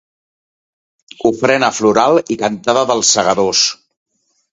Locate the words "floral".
1.79-2.17